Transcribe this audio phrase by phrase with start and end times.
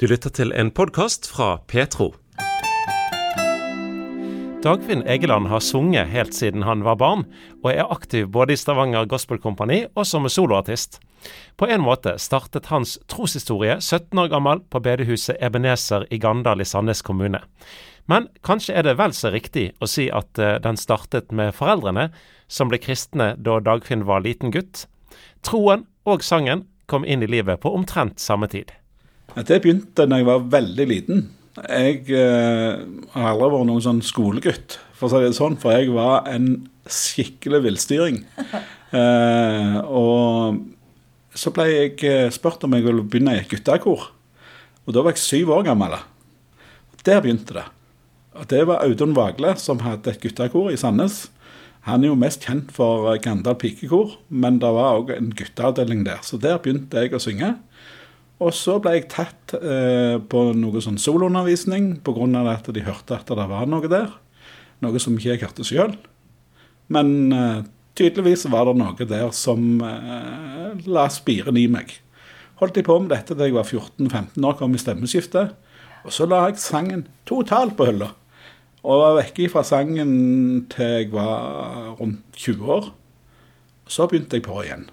[0.00, 2.14] Du lytter til en podkast fra Petro.
[4.64, 7.26] Dagfinn Egeland har sunget helt siden han var barn,
[7.60, 11.02] og er aktiv både i Stavanger Gospel Company og som soloartist.
[11.60, 16.70] På en måte startet hans troshistorie 17 år gammel på bedehuset Ebenezer i Gandal i
[16.72, 17.44] Sandnes kommune.
[18.08, 22.08] Men kanskje er det vel så riktig å si at eh, den startet med foreldrene,
[22.48, 24.86] som ble kristne da Dagfinn var liten gutt.
[25.44, 28.72] Troen og sangen kom inn i livet på omtrent samme tid.
[29.36, 31.22] Det begynte da jeg var veldig liten.
[31.60, 32.82] Jeg eh,
[33.14, 36.52] har aldri vært noen sånn skolegutt, for å si det sånn, for jeg var en
[36.90, 38.22] skikkelig villstyring.
[38.90, 40.56] Eh, og
[41.38, 44.08] så ble jeg eh, spurt om jeg ville begynne i et guttekor.
[44.82, 45.94] Og da var jeg syv år gammel.
[47.06, 47.62] Der begynte det.
[48.34, 51.28] Og Det var Audun Vagle som hadde et guttekor i Sandnes.
[51.86, 56.18] Han er jo mest kjent for Gandal pikekor, men det var òg en gutteavdeling der.
[56.26, 57.54] Så der begynte jeg å synge.
[58.40, 62.24] Og så ble jeg tatt eh, på noe sånn soloundervisning pga.
[62.54, 64.14] at de hørte at det var noe der.
[64.80, 65.96] Noe som ikke jeg hørte sjøl.
[66.88, 67.58] Men eh,
[68.00, 71.92] tydeligvis var det noe der som eh, la spiren i meg.
[72.60, 75.52] Holdt jeg på med dette da jeg var 14-15 år, kom i stemmeskiftet.
[76.04, 78.14] Og så la jeg sangen totalt på hylla.
[78.80, 82.92] Og var vekke fra sangen til jeg var rundt 20 år.
[83.90, 84.88] Så begynte jeg på igjen.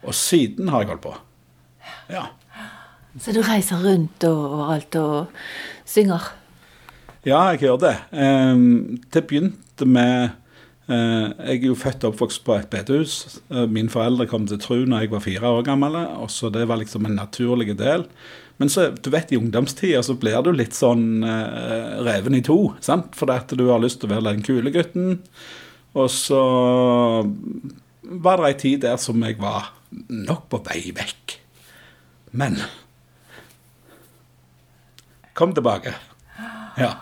[0.00, 1.16] Og siden har jeg holdt på.
[2.08, 2.30] Ja.
[3.18, 5.32] Så du reiser rundt overalt og
[5.88, 6.30] synger?
[7.26, 7.96] Ja, jeg gjør det.
[9.12, 10.30] Det begynte med
[10.88, 13.40] uh, Jeg er jo født og oppvokst på et bedehus.
[13.50, 16.68] Uh, mine foreldre kom til tru når jeg var fire år gammel, og så det
[16.70, 18.06] var liksom en naturlig del.
[18.60, 22.74] Men så, du vet, i ungdomstida så blir du litt sånn uh, reven i to,
[22.84, 23.10] sant?
[23.18, 25.18] Fordi at du har lyst til å være den kule gutten.
[25.98, 26.40] Og så
[28.00, 29.72] var det ei tid der som jeg var
[30.08, 31.40] nok på vei vekk.
[32.38, 32.60] Men
[35.40, 35.94] kom tilbake.
[36.78, 36.94] Ja.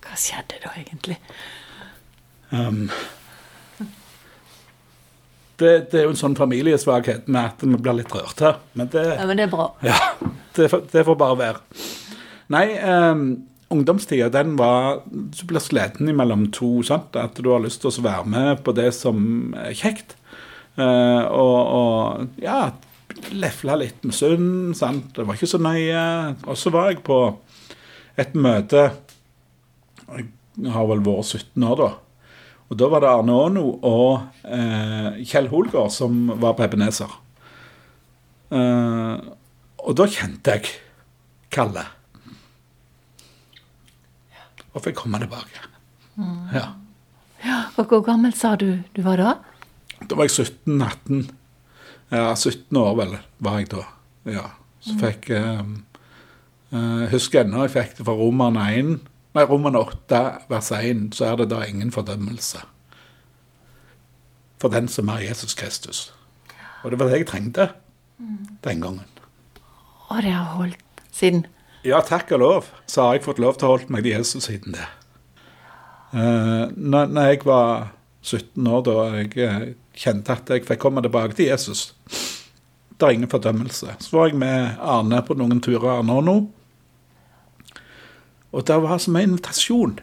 [0.00, 1.18] Hva skjedde da egentlig?
[2.50, 2.86] Um,
[5.60, 8.58] det, det, er jo en sånn familiesvakhet med at vi blir litt rørt her.
[8.72, 9.68] Men det, ja, men det er bra.
[9.84, 10.00] Ja,
[10.56, 11.86] det, det får bare være.
[12.50, 13.26] Nei, um,
[13.70, 16.80] ungdomstida, den var Du blir sliten imellom to.
[16.82, 17.14] sant?
[17.14, 20.16] At du har lyst til å være med på det som er kjekt.
[20.80, 22.70] Uh, og, og ja,
[23.32, 24.76] lefla litt med Sund.
[24.76, 25.14] sant?
[25.16, 26.04] Det var ikke så nøye.
[26.46, 27.20] Og så var jeg på
[28.20, 28.90] et møte
[30.10, 31.90] Jeg har vel vært 17 år da.
[32.70, 37.10] Og da var det Arne Aano og eh, Kjell Holgaard som var på Ebenezer.
[38.50, 39.16] Eh,
[39.80, 40.70] og da kjente jeg
[41.50, 41.82] Kalle.
[44.70, 45.64] Og fikk komme tilbake.
[46.14, 46.50] Mm.
[46.54, 46.66] Ja.
[47.42, 47.58] ja.
[47.74, 49.32] Og hvor gammel sa du du var da?
[50.06, 51.26] Da var jeg 17-18.
[52.10, 53.84] Ja, 17 år vel var jeg da.
[54.26, 54.48] Ja.
[54.80, 55.60] Så fikk jeg
[56.72, 58.92] uh, Husker ennå jeg fikk det fra Romerne 1.
[59.36, 60.20] Nei, Romerne 8,
[60.50, 62.64] vers 1, så er det da ingen fordømmelse
[64.60, 66.10] for den som er Jesus Kristus.
[66.84, 67.70] Og det var det jeg trengte
[68.64, 69.06] den gangen.
[70.10, 71.46] Og det har holdt siden?
[71.84, 74.44] Ja, takk og lov, så har jeg fått lov til å holde meg til Jesus
[74.44, 74.88] siden det.
[76.12, 81.36] Uh, når, når jeg var 17 år, da jeg kjente at jeg fikk komme tilbake
[81.38, 81.94] til Jesus
[82.92, 83.94] Det er ingen fordømmelse.
[83.96, 86.34] Så var jeg med Arne på noen turer Arne og nå.
[88.52, 89.94] Og det var som en invitasjon.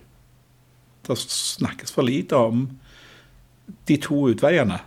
[1.05, 2.65] Det snakkes for lite om
[3.87, 4.79] de to utveiene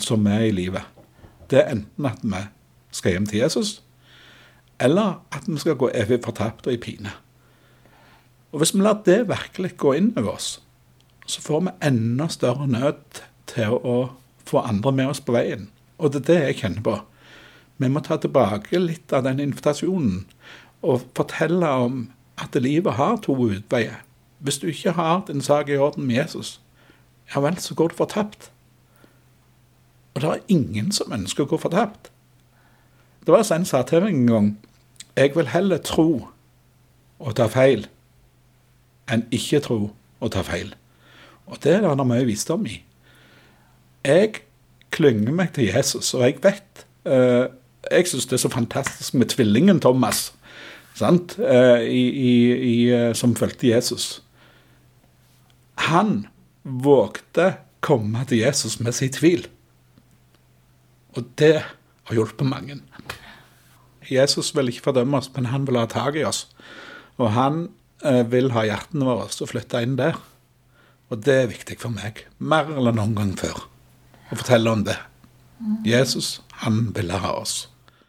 [0.00, 0.86] som er i livet.
[1.50, 2.40] Det er enten at vi
[2.94, 3.82] skal hjem til Jesus,
[4.80, 7.12] eller at vi skal gå evig fortapt og i pine.
[8.52, 10.60] Og Hvis vi lar det virkelig gå inn over oss,
[11.30, 13.96] så får vi enda større nød til å
[14.46, 15.68] få andre med oss på veien.
[15.98, 16.96] Og det er det jeg kjenner på.
[17.80, 20.24] Vi må ta tilbake litt av den invitasjonen
[20.84, 22.00] og fortelle om
[22.40, 24.00] at livet har to utveier.
[24.40, 26.60] Hvis du ikke har din sak i orden med Jesus,
[27.34, 28.50] ja vel, så går du fortapt.
[30.14, 32.10] Og det er ingen som ønsker å gå fortapt.
[33.24, 34.50] Det var en sa til meg en gang
[35.16, 36.28] jeg vil heller tro
[37.20, 37.84] og ta feil
[39.10, 39.80] enn ikke tro
[40.20, 40.72] og ta feil.
[41.50, 42.78] Og det er det mye visdom i.
[44.06, 44.42] Jeg
[44.94, 47.50] klynger meg til Jesus, og jeg vet uh,
[47.90, 50.30] Jeg syns det er så fantastisk med tvillingen Thomas,
[50.98, 51.36] sant?
[51.38, 52.04] Uh, i,
[52.70, 54.22] i, uh, som fulgte Jesus.
[55.90, 56.26] Han
[56.62, 59.46] vågte komme til Jesus med sin tvil.
[61.16, 62.78] Og det har hjulpet mange.
[64.10, 66.44] Jesus vil ikke fordømme oss, men han vil ha tak i oss.
[67.16, 67.68] Og han
[68.30, 70.18] vil ha hjertene våre og flytte inn der.
[71.10, 73.64] Og det er viktig for meg, mer enn noen gang før,
[74.30, 74.96] å fortelle om det.
[75.84, 77.64] Jesus, han ville ha oss.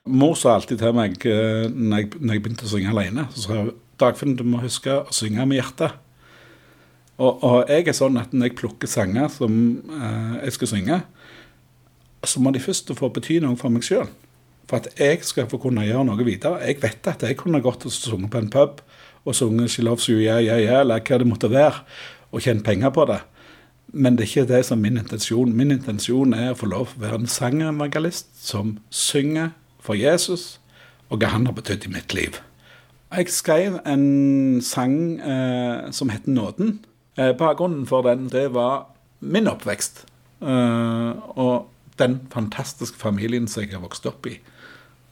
[0.05, 3.43] Mor sa alltid til meg eh, når jeg, når jeg begynte å synge alene, så
[3.43, 5.97] sa hun Dagfinn, du må huske å synge med hjertet.
[7.21, 9.53] Og, og jeg er sånn at når jeg plukker sanger som
[9.93, 10.97] eh, jeg skal synge,
[12.25, 14.09] så må de først få bety noe for meg sjøl.
[14.69, 16.63] For at jeg skal få kunne gjøre noe videre.
[16.65, 18.81] Jeg vet at jeg kunne gått og sunget på en pub
[19.21, 21.83] og sunget 'She loves you, yeah, yeah, yeah', eller hva det måtte være,
[22.31, 23.19] og tjene penger på det.
[23.93, 25.55] Men det er ikke det som er min intensjon.
[25.55, 29.51] Min intensjon er å få lov å være en sangevangelist som synger
[29.83, 30.61] for Jesus
[31.11, 32.39] og hva han har betydd i mitt liv.
[33.11, 36.79] Jeg skrev en sang eh, som heter 'Nåden'.
[37.17, 38.87] Eh, bakgrunnen for den det var
[39.19, 40.05] min oppvekst.
[40.41, 41.67] Eh, og
[41.99, 44.39] den fantastiske familien som jeg har vokst opp i.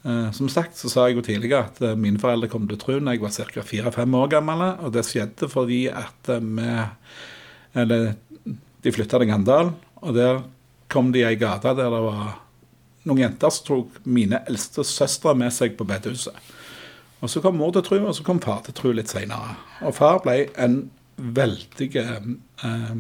[0.04, 2.96] Eh, som sagt så sa jeg jo tidligere at eh, mine foreldre kom til tro
[3.00, 3.63] når jeg var ca.
[3.68, 4.63] fire-fem år gammel.
[4.86, 6.69] Og det skjedde fordi at eh, vi
[7.80, 8.16] Eller
[8.81, 9.68] de flytta til Gandal,
[10.01, 10.40] og der
[10.90, 12.40] kom de i ei gate der det var
[13.06, 16.34] noen jenter som tok mine eldste søstre med seg på bedehuset.
[17.22, 19.54] Og Så kom mor til tro, og så kom far til tro litt seinere.
[19.86, 22.95] Og far ble en veldig eh,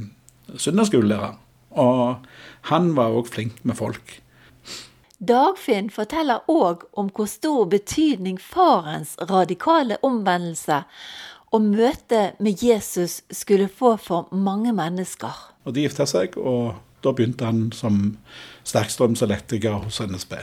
[0.53, 1.37] søndagsskolelærer.
[1.79, 2.27] Og
[2.69, 4.19] han var òg flink med folk.
[5.19, 10.83] Dagfinn forteller òg om hvor stor betydning farens radikale omvendelse
[11.51, 15.35] og møtet med Jesus skulle få for mange mennesker.
[15.65, 18.17] Og De gifta seg, og da begynte han som
[18.63, 20.37] sterkstrømselektriker hos NSB.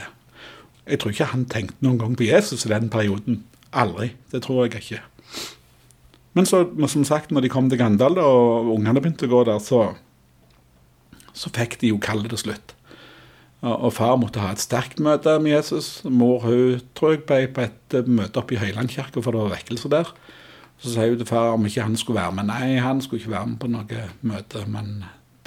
[0.87, 3.43] Jeg tror ikke han tenkte noen gang på Jesus i den perioden.
[3.73, 4.11] Aldri.
[4.31, 5.01] Det tror jeg ikke.
[6.37, 9.59] Men så, som sagt, når de kom til Gandal og ungene begynte å gå der,
[9.63, 9.95] så,
[11.33, 12.76] så fikk de jo kallet til slutt.
[13.65, 16.03] Og far måtte ha et sterkt møte med Jesus.
[16.05, 19.55] Mor hun tror jeg ble på et eh, møte oppe i Høylandkirka, for det var
[19.55, 20.11] vekkelse der.
[20.77, 22.51] Så sier hun til far om ikke han skulle være med.
[22.51, 24.61] Nei, han skulle ikke være med på noe møte.
[24.69, 24.91] Men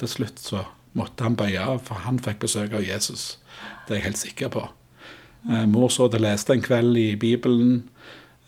[0.01, 0.65] til slutt så
[0.99, 3.37] måtte han bøye av, for han fikk besøk av Jesus.
[3.87, 4.67] Det er jeg helt sikker på.
[5.47, 7.83] Eh, mor så det leste en kveld i Bibelen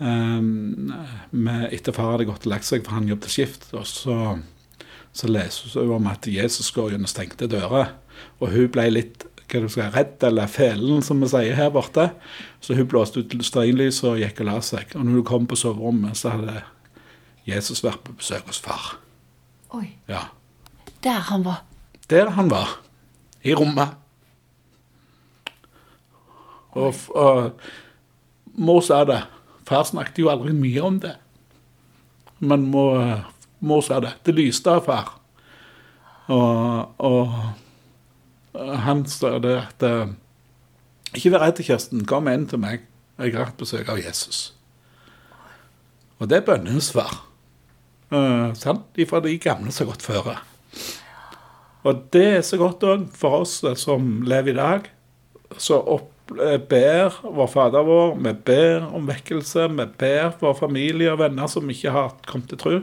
[0.04, 3.70] med, etter far hadde gått og lagt seg, for han jobbet skift.
[3.72, 4.18] Og så,
[5.16, 7.94] så leste hun om at Jesus går gjennom stengte dører.
[8.42, 12.10] Og hun ble litt hva du skal, redde, eller felen, som vi sier her borte.
[12.64, 14.96] Så hun blåste ut stearinlyset og gikk og la seg.
[14.98, 16.64] Og når hun kom på soverommet, så hadde
[17.48, 18.96] Jesus vært på besøk hos far.
[19.78, 19.88] Oi.
[20.10, 20.28] Ja.
[21.04, 21.64] Der han var.
[22.10, 22.80] Der han var.
[23.44, 24.00] I rommet.
[26.74, 27.60] Og, og
[28.58, 29.22] mor sa det.
[29.68, 31.16] Far snakket jo aldri mye om det.
[32.44, 33.04] Men mor,
[33.64, 34.16] mor sa det.
[34.26, 35.14] Det lyste av far.
[36.32, 37.36] Og, og
[38.54, 40.14] han sa det at uh,
[41.14, 42.06] Ikke vær redd, Kirsten.
[42.10, 42.86] Kom inn til meg.
[43.22, 44.54] Jeg har hatt besøk av Jesus.
[46.22, 47.24] Og det er bønnens svar.
[48.14, 48.86] Uh, sant?
[49.10, 50.38] Fra de gamle som har gått føre.
[51.84, 54.86] Og det er så godt òg for oss som lever i dag,
[55.60, 56.06] som
[56.70, 61.68] ber vår Fader vår, vi ber om vekkelse, vi ber vår familie og venner som
[61.70, 62.80] ikke har kommet til tro.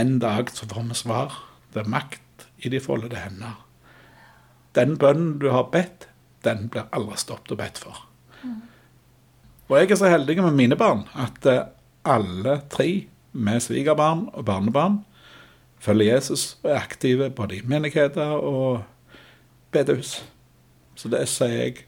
[0.00, 1.36] En dag så får vi svar.
[1.74, 3.65] Det er makt i de foldede hender
[4.76, 6.08] den bønnen du har bedt,
[6.44, 8.04] den blir aldri stoppet og bedt for.
[8.42, 8.60] Mm.
[9.66, 11.64] Og jeg er så heldig med mine barn at eh,
[12.06, 13.06] alle tre,
[13.36, 15.00] med svigerbarn og barnebarn,
[15.82, 18.84] følger Jesus og er aktive både i menigheter og
[19.74, 20.22] bedehus.
[20.96, 21.82] Så det sier jeg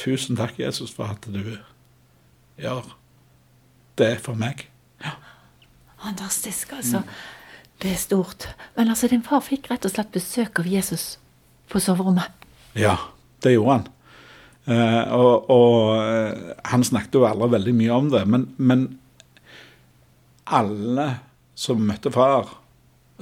[0.00, 1.56] tusen takk, Jesus, for at du
[2.56, 2.94] gjør
[3.98, 4.66] det for meg.
[5.04, 5.16] Ja.
[6.02, 7.02] Fantastisk, altså.
[7.04, 7.12] Mm.
[7.82, 8.48] Det er stort.
[8.76, 11.18] Men altså, din far fikk rett og slett besøk av Jesus
[11.70, 12.30] på soverommet.
[12.78, 12.96] Ja,
[13.44, 13.88] det gjorde han.
[14.64, 18.86] Uh, og, og uh, han snakket jo aldri veldig mye om det, men, men
[20.44, 21.08] alle
[21.58, 22.48] som møtte far,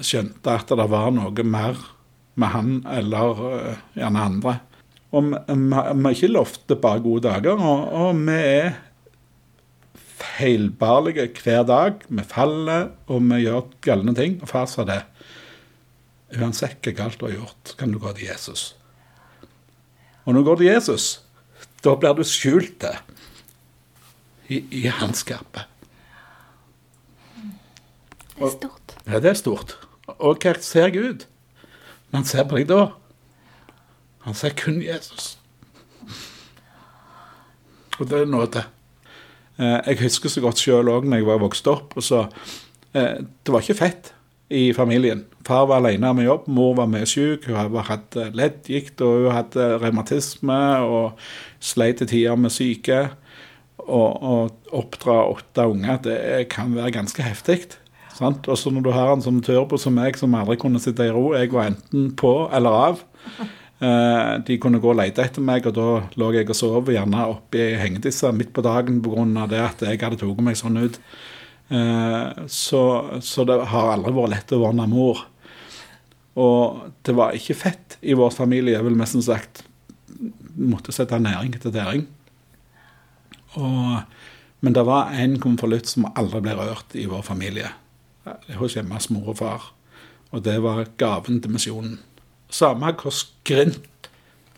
[0.03, 1.81] skjønte at det var noe mer
[2.41, 4.55] med han eller uh, gjerne andre.
[5.13, 8.71] Og vi har ikke lovte bare gode dager, og, og vi er
[10.23, 12.05] feilbarlige hver dag.
[12.09, 14.39] Vi faller, og vi gjør galne ting.
[14.43, 15.03] Og far sa det.
[16.33, 18.73] Uansett hva galt du har gjort, kan du gå til Jesus.
[20.25, 21.07] Og når du går til Jesus,
[21.85, 22.87] da blir du skjult
[24.49, 25.67] i, i hans kappe.
[28.33, 28.97] Det er stort.
[29.07, 29.77] Ja, det er stort.
[30.19, 31.27] Og hva ser Gud
[32.11, 32.83] når han ser på deg da?
[34.27, 35.37] Han ser kun Jesus.
[37.99, 38.65] Og det er nåde.
[39.59, 41.97] Eh, jeg husker så godt sjøl òg når jeg var vokst opp.
[41.97, 42.29] og så,
[42.95, 44.13] eh, Det var ikke fett
[44.53, 45.25] i familien.
[45.47, 49.37] Far var alene med jobb, mor var med syk, hun hadde hatt leddgikt og hun
[49.37, 51.19] hadde revmatisme og
[51.63, 53.07] sleit til tider med syke.
[53.83, 54.03] Å
[54.79, 56.19] oppdra åtte unger, det
[56.53, 57.65] kan være ganske heftig.
[58.23, 61.11] Og så når du har en som turbo som meg, som aldri kunne sitte i
[61.11, 63.03] ro Jeg var enten på eller av.
[63.83, 65.87] Eh, de kunne gå og lete etter meg, og da
[66.21, 69.47] lå jeg og sov gjerne oppi hengedissa midt på dagen pga.
[69.51, 71.01] det at jeg hadde tatt meg sånn ut.
[71.73, 75.25] Eh, så, så, det har aldri vært lett å være mor.
[76.43, 79.65] Og det var ikke fett i vår familie, jeg vil nesten sagt.
[80.57, 82.07] Måtte sette næring etter tæring.
[83.61, 84.03] Og,
[84.65, 87.73] men det var en konvolutt som aldri ble rørt i vår familie.
[88.59, 89.71] Hos hjemmes mor og far.
[90.33, 91.99] Og det var gaven til misjonen.
[92.53, 94.11] Samme hvor skrint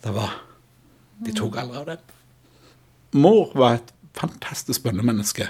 [0.02, 0.40] det var.
[1.24, 2.00] De tok aldri av det.
[3.14, 5.46] Mor var et fantastisk bønnemenneske.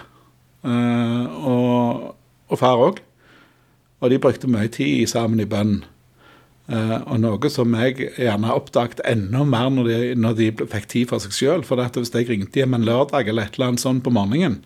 [0.64, 2.14] Uh, og,
[2.48, 3.02] og, far òg.
[4.00, 5.82] Og de brukte mye tid sammen i bønn.
[6.64, 11.10] Uh, og noe som jeg gjerne oppdaget enda mer når de, når de fikk tid
[11.12, 11.66] for seg sjøl.
[11.66, 14.62] For hvis jeg ringte hjem en lørdag eller et eller annet sånn på morgenen,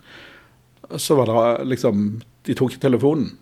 [0.96, 3.34] så var det liksom De tok ikke telefonen.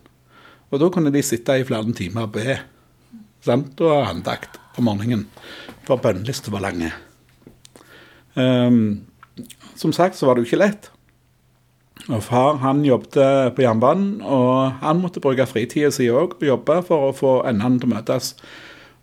[0.67, 2.57] Og da kunne de sitte i flere timer og be
[3.45, 3.79] sant?
[3.79, 5.27] og andakt om morgenen.
[5.87, 6.91] For bønnelista var lange.
[8.35, 9.07] Um,
[9.79, 10.89] som sagt så var det jo ikke lett.
[12.07, 13.17] Og far han jobbet
[13.55, 17.81] på jernbanen, og han måtte bruke fritida si òg og jobbe for å få endene
[17.81, 18.29] til å møtes.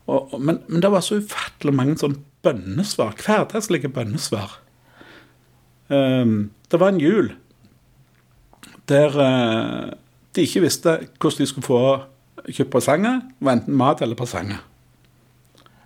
[0.08, 4.58] Og, men, men, det var så ufattelig mange sånn bønnesvar, hverdagslige bønnesvar.
[5.92, 7.34] Um, det var en jul
[8.88, 9.92] der uh,
[10.36, 11.82] de ikke visste hvordan de skulle få
[12.48, 13.20] kjøpt presanger.
[13.28, 14.64] Det var enten mat eller presanger.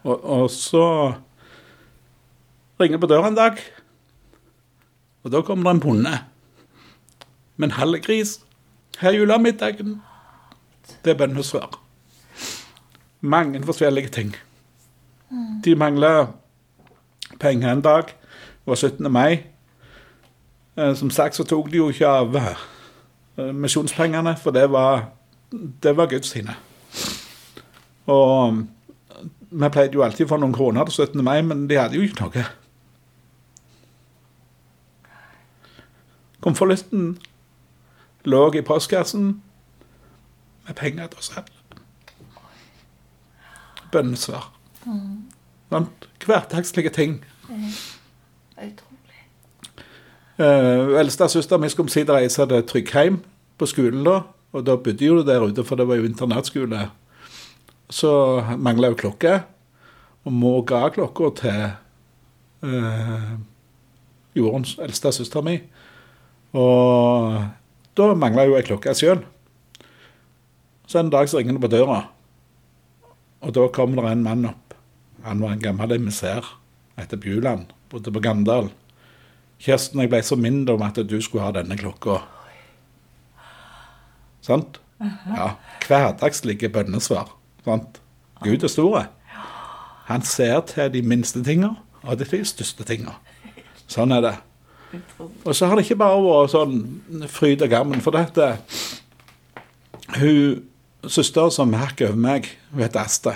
[0.06, 0.86] Og, og så
[2.78, 3.58] ringer på døra en dag,
[5.26, 6.18] og da kommer det en bonde
[7.58, 8.38] med en halv gris.
[9.02, 9.98] Her er julemiddagen.
[11.04, 11.76] Det er bønnesvar.
[13.20, 14.32] Mange forskjellige ting.
[15.64, 16.32] De mangler
[17.40, 18.08] penger en dag.
[18.08, 19.12] Det var 17.
[19.12, 19.42] mai.
[20.78, 22.40] Eh, som sagt så tok de jo ikke av
[23.38, 25.04] Eh, misjonspengene, for det var,
[25.82, 26.56] det var Guds sine.
[28.06, 28.64] Og
[29.50, 31.22] vi pleide jo alltid å få noen kroner til 17.
[31.24, 32.46] mai, men de hadde jo ikke noe.
[36.42, 37.12] Konvolutten
[38.24, 39.42] lå i postkassen
[40.66, 41.54] med penger til oss alle.
[43.92, 44.52] Bønnesvar.
[44.86, 45.24] Mm.
[46.26, 47.24] Hverdagslige ting.
[47.48, 47.70] Mm.
[50.38, 53.22] Uh, Eldste søstera mi skulle omsider reise til Tryggheim
[53.58, 54.20] på skolen da.
[54.52, 56.90] Og da bodde jo der ute, for det var jo internatskole.
[57.90, 58.10] Så
[58.58, 59.40] mangla jo klokke.
[60.24, 61.64] Og mor ga klokka til
[62.62, 63.32] uh,
[64.36, 65.58] Jorunns eldste søster mi.
[66.52, 67.44] Og
[67.98, 69.24] da mangla jo ei klokke sjøl.
[70.88, 72.00] Så en dag så ringer det på døra,
[73.44, 74.74] og da kommer det en mann opp.
[75.26, 76.46] Han var en gammel emissær
[76.98, 78.70] etter Bjuland, bodde på Gandal.
[79.60, 82.22] Kjersten, jeg ble så mindre om at du skulle ha denne klokka.
[84.44, 84.80] Sant?
[84.98, 85.52] Ja.
[85.86, 87.34] Hverdagslige bønnesvar.
[87.66, 88.00] Sant?
[88.42, 89.08] Gud er stor.
[90.08, 93.18] Han ser til de minste tinga og de største tinga.
[93.90, 94.36] Sånn er det.
[95.44, 98.02] Og så har det ikke bare vært sånn fryd og gammen.
[98.04, 98.56] For dette
[100.16, 100.64] Hun
[101.04, 103.34] søster som hakk over meg, hun heter Asta.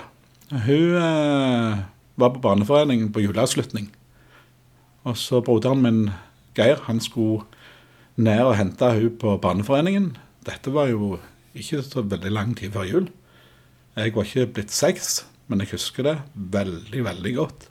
[0.53, 1.83] Hun eh,
[2.17, 3.91] var på barneforeningen på juleavslutning.
[5.05, 6.01] Og så broderen min
[6.57, 7.45] Geir han skulle
[8.21, 10.13] ned og hente hun på barneforeningen.
[10.45, 11.19] Dette var jo
[11.57, 13.09] ikke så veldig lang tid før jul.
[13.97, 17.69] Jeg var ikke blitt seks, men jeg husker det veldig, veldig godt.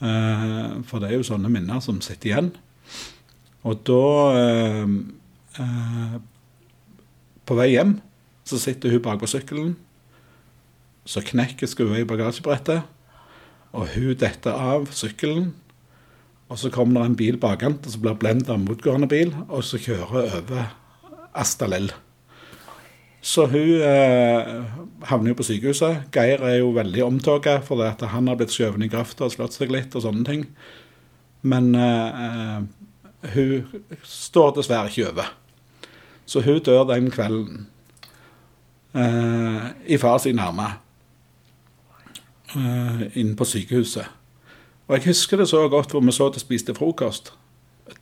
[0.00, 2.50] Eh, for det er jo sånne minner som sitter igjen.
[3.68, 4.04] Og da
[4.40, 4.92] eh,
[5.60, 6.18] eh,
[7.44, 7.98] På vei hjem
[8.46, 9.74] så sitter hun bak på sykkelen.
[11.06, 12.82] Så knekker skrua i bagasjebrettet,
[13.74, 15.52] og hun detter av sykkelen
[16.50, 19.62] og så kommer det en bil bakant, og så blir blenda av motgående bil, og
[19.62, 20.64] så kjører over
[21.38, 21.92] Astalell.
[23.22, 24.48] Så hun eh,
[25.06, 26.08] havner jo på sykehuset.
[26.14, 29.54] Geir er jo veldig omtoget for at han har blitt skjøvet i grøfta og slått
[29.54, 30.46] seg litt og sånne ting.
[31.46, 32.56] Men eh,
[33.34, 35.32] hun står dessverre ikke over.
[36.26, 37.66] Så hun dør den kvelden
[38.94, 40.78] eh, i far sin armer
[42.56, 44.06] eh, inne på sykehuset.
[44.88, 47.32] Og jeg husker det så godt hvor vi så og spiste frokost.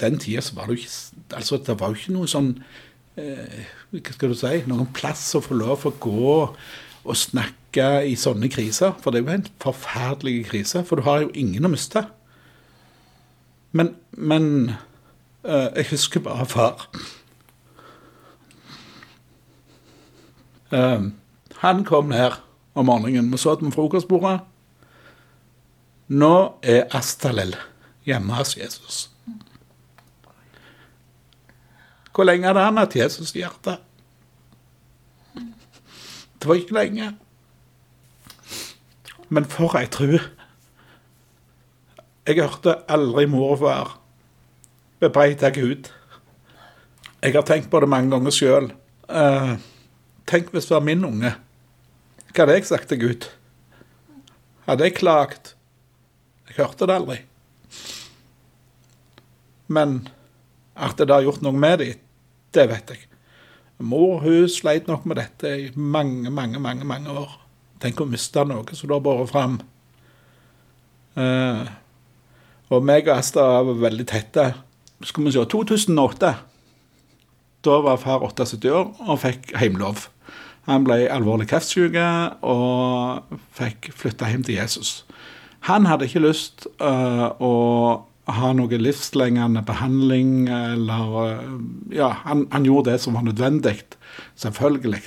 [0.01, 2.51] Den tida så var det jo ikke altså det var jo ikke noe sånn
[3.17, 6.35] eh, Hva skal du si Noen plass å få lov å gå
[7.09, 8.93] og snakke i sånne kriser.
[9.01, 12.03] For det er jo en forferdelig krise, for du har jo ingen å miste.
[13.73, 14.75] Men, men
[15.49, 16.89] jeg husker bare far.
[20.73, 21.03] Eh,
[21.63, 22.37] han kom ned
[22.75, 23.33] om morgenen.
[23.33, 24.41] Vi satt med frokostbordet.
[26.09, 27.57] Nå er Astalel
[28.07, 29.11] hjemme hos Jesus.
[32.15, 33.79] Hvor lenge hadde han hatt Jesus i hjertet?
[36.39, 37.13] Det var ikke lenge.
[39.29, 40.19] Men for ei tru
[42.29, 43.93] Jeg hørte aldri mor og far
[45.01, 45.91] bebreide Gud.
[47.23, 48.71] Jeg har tenkt på det mange ganger sjøl.
[49.09, 49.57] Uh,
[50.29, 51.33] tenk hvis det var min unge.
[52.29, 53.29] Hva hadde jeg sagt til Gud?
[54.69, 55.55] Hadde jeg klagt?
[56.49, 57.19] Jeg hørte det aldri.
[59.69, 60.01] Men
[60.79, 61.99] at det har gjort noe med dem,
[62.55, 63.03] det vet jeg.
[63.79, 67.35] Mor hun sleit nok med dette i mange, mange, mange mange år.
[67.83, 69.59] Tenk å miste noe som du har båret fram.
[71.19, 71.67] Uh,
[72.75, 74.49] og meg og Asta var veldig tette.
[75.07, 76.35] Skal vi se 2008.
[77.65, 80.09] Da var far 78 år og fikk heimlov.
[80.69, 81.97] Han ble alvorlig kreftsyk
[82.45, 85.03] og fikk flytta hjem til Jesus.
[85.67, 87.55] Han hadde ikke lyst uh, å
[88.29, 91.55] ha noe livslengende behandling eller eh,
[91.97, 93.79] Ja, han, han, gjorde det som var nødvendig,
[94.37, 95.01] selvfølgelig.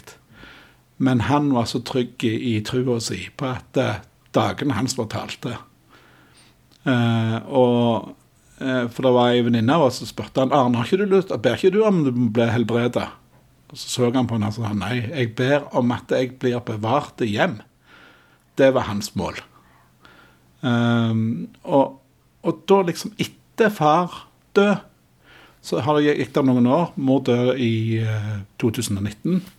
[0.97, 4.01] Men han var så trygg i, i trua si på at uh,
[4.33, 5.53] dagene hans var talte.
[6.81, 8.15] Uh, og
[8.61, 11.31] For det var ei venninne av oss som spurte han, Arne, har ikke du lyst,
[11.41, 13.07] ber ikke du om du blir helbreda?
[13.71, 17.23] Så så han på henne og sa nei, jeg ber om at jeg blir bevart
[17.23, 17.61] hjem.
[18.59, 19.39] Det var hans mål.
[20.61, 22.01] Um, og
[22.41, 24.25] og da liksom etter far
[24.57, 24.81] død,
[25.61, 26.87] så har det gikk det noen år.
[26.97, 28.01] Mor døde i
[28.61, 29.49] 2019 eh,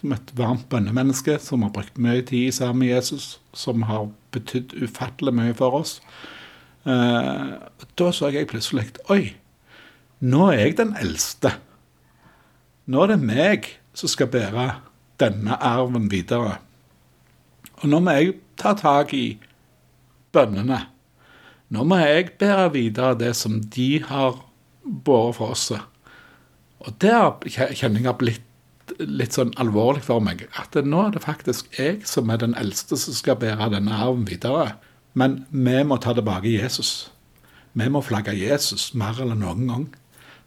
[0.00, 4.76] som et varmt bønnemenneske som har brukt mye tid sammen med Jesus, som har betydd
[4.78, 5.98] ufattelig mye for oss.
[6.88, 7.50] Eh,
[7.98, 9.34] da så jeg plutselig Oi,
[10.20, 11.54] nå er jeg den eldste.
[12.90, 14.70] Nå er det meg som skal bære
[15.20, 16.58] denne arven videre.
[17.80, 19.26] Og nå må jeg ta tak i
[20.32, 20.84] bønnene
[21.70, 24.40] nå må jeg bære videre det som de har
[24.82, 25.68] båret for oss.
[26.80, 27.14] Og det
[27.54, 30.48] kjenner jeg blitt litt sånn alvorlig for meg.
[30.58, 34.26] At nå er det faktisk jeg som er den eldste som skal bære denne arven
[34.26, 34.72] videre.
[35.14, 37.10] Men vi må ta tilbake Jesus.
[37.72, 39.86] Vi må flagge Jesus mer enn noen gang.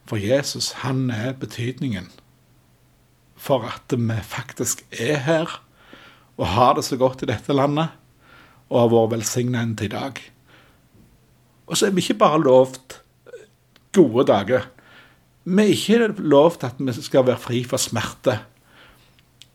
[0.07, 2.09] For Jesus, han er betydningen
[3.39, 5.51] for at vi faktisk er her
[6.39, 7.91] og har det så godt i dette landet
[8.69, 10.21] og har vært velsignet til i dag.
[11.67, 12.99] Og så er vi ikke bare lovt
[13.95, 14.67] gode dager.
[15.43, 18.39] Vi er ikke lovt at vi skal være fri for smerte.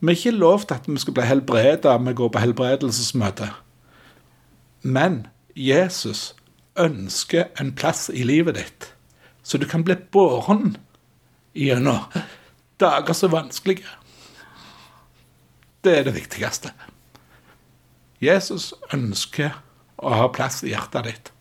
[0.01, 3.51] Vi er ikke lovt at vi skal bli helbreda vi går på helbredelsesmøte.
[4.83, 6.35] Men Jesus
[6.79, 8.91] ønsker en plass i livet ditt,
[9.43, 10.77] så du kan bli båren
[11.57, 12.07] gjennom
[12.79, 13.89] dager så vanskelige.
[15.83, 16.71] Det er det viktigste.
[18.23, 19.59] Jesus ønsker
[19.99, 21.33] å ha plass i hjertet ditt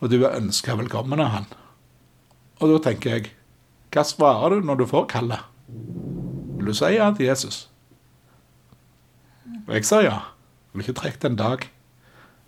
[0.00, 1.46] og du er ønska velkommen av han.
[2.60, 3.30] Og da tenker jeg,
[3.92, 5.40] hva svarer du når du får kallet?
[5.66, 7.66] Vil du si ja til Jesus?
[9.66, 10.18] Og jeg sa ja.
[10.70, 11.64] Jeg vil ikke trukket en dag.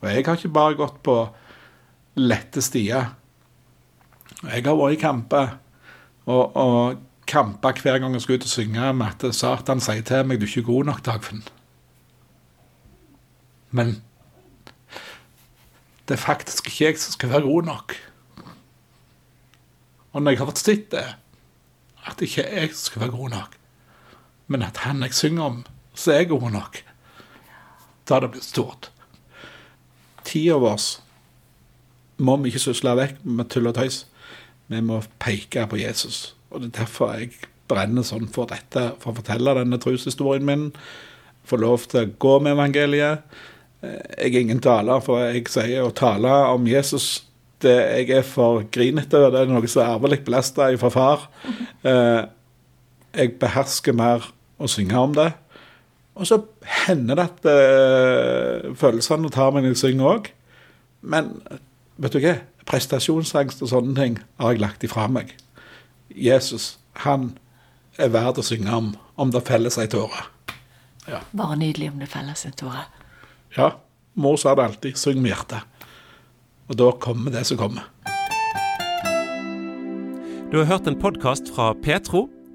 [0.01, 1.17] Og jeg har ikke bare gått på
[2.19, 3.13] lette stier.
[4.45, 5.55] Jeg har vært i kamper,
[6.29, 10.27] og, og kamper hver gang jeg skal ut og synge med at Satan sier til
[10.27, 11.43] meg du er ikke god nok, Dagfinn.
[13.71, 13.99] Men
[16.09, 17.97] det er faktisk ikke jeg som skal være god nok.
[20.13, 21.09] Og når jeg har fått sett det,
[22.09, 23.59] at det ikke er jeg som skal være god nok,
[24.49, 25.59] men at han jeg synger om,
[25.93, 26.81] så er jeg god nok,
[28.09, 28.89] da har det blitt stort.
[30.29, 30.87] Tida vår
[32.25, 34.03] må vi ikke susle vekk med tull og tøys.
[34.69, 36.35] Vi må peke på Jesus.
[36.51, 37.31] Og det er derfor jeg
[37.69, 40.67] brenner sånn for dette, for å fortelle denne troshistorien min.
[41.49, 43.25] Få lov til å gå med evangeliet
[43.83, 47.25] jeg er ingen taler, for jeg sier å tale om Jesus
[47.63, 51.25] det, Jeg er for grinete, det er noe som er arvelig belasta fra far.
[51.83, 52.23] Eh,
[53.19, 55.33] jeg behersker mer å synge om det.
[56.19, 56.41] Og så
[56.87, 60.31] hender det at uh, følelsene tar meg i synger òg.
[61.07, 61.37] Men
[61.97, 62.39] vet du hva?
[62.69, 65.31] Prestasjonsangst og sånne ting har jeg lagt ifra meg.
[66.13, 67.31] Jesus, han
[67.99, 70.27] er verd å synge om, om det felles ei tåre.
[71.09, 71.23] Ja.
[71.33, 72.85] Bare nydelig om det felles en tåre.
[73.57, 73.73] Ja,
[74.19, 74.99] mor sa det alltid.
[75.01, 75.65] Syng med hjertet.
[76.69, 77.87] Og da kommer det som kommer.
[80.53, 82.27] Du har hørt en podkast fra Petro.